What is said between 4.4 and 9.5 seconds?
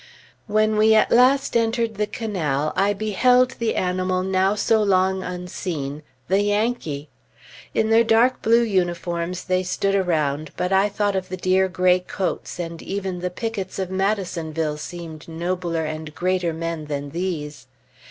so long unseen, the Yankee. In their dark blue uniforms,